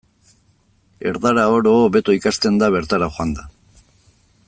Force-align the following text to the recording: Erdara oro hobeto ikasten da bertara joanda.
Erdara 1.09 1.43
oro 1.57 1.73
hobeto 1.83 2.17
ikasten 2.17 2.57
da 2.63 2.71
bertara 2.79 3.11
joanda. 3.19 3.47